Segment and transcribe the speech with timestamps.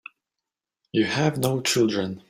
[0.93, 2.19] You have no children.